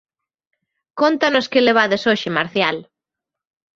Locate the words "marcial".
2.37-2.77